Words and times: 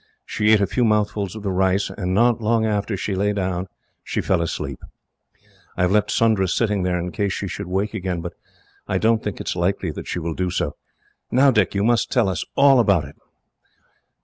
She 0.25 0.49
ate 0.51 0.61
a 0.61 0.65
few 0.65 0.83
mouthfuls 0.83 1.35
of 1.35 1.43
the 1.43 1.51
rice, 1.51 1.91
and 1.91 2.11
not 2.11 2.41
long 2.41 2.65
after 2.65 2.97
she 2.97 3.13
lay 3.13 3.33
down, 3.33 3.67
she 4.03 4.19
fell 4.19 4.41
asleep. 4.41 4.79
I 5.77 5.83
have 5.83 5.91
left 5.91 6.09
Sundra 6.09 6.47
sitting 6.49 6.81
there, 6.81 6.97
in 6.97 7.11
case 7.11 7.33
she 7.33 7.47
should 7.47 7.67
wake 7.67 7.91
up 7.91 7.97
again, 7.97 8.19
but 8.19 8.33
I 8.87 8.97
don't 8.97 9.21
think 9.23 9.39
it 9.39 9.47
is 9.47 9.55
likely 9.55 9.91
that 9.91 10.07
she 10.07 10.17
will 10.17 10.33
do 10.33 10.49
so. 10.49 10.75
"Now, 11.29 11.51
Dick, 11.51 11.75
you 11.75 11.83
must 11.83 12.11
tell 12.11 12.29
us 12.29 12.43
all 12.55 12.79
about 12.79 13.05
it." 13.05 13.15